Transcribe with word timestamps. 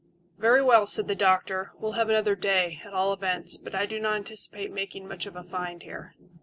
"Very 0.39 0.63
well," 0.63 0.87
said 0.87 1.07
the 1.07 1.13
doctor; 1.13 1.73
"we'll 1.77 1.91
have 1.91 2.09
another 2.09 2.33
day, 2.35 2.81
at 2.83 2.91
all 2.91 3.13
events; 3.13 3.55
but 3.59 3.75
I 3.75 3.85
do 3.85 3.99
not 3.99 4.15
anticipate 4.15 4.71
making 4.71 5.07
much 5.07 5.27
of 5.27 5.35
a 5.35 5.43
find 5.43 5.83
here." 5.83 6.15